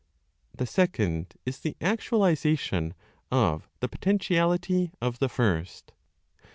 THE 0.57 0.65
SECOND 0.65 1.35
IS 1.45 1.59
THE 1.59 1.77
ACTUALIZATION 1.79 2.95
OF 3.31 3.69
THE 3.81 3.87
POTENTIALITY 3.87 4.93
OF 4.99 5.19
THE 5.19 5.29
FIRST. 5.29 5.93